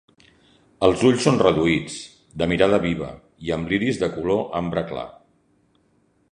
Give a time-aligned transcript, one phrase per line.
[0.87, 1.97] Els ulls són reduïts,
[2.43, 3.11] de mirada viva
[3.49, 5.07] i amb l'iris de color ambre clar.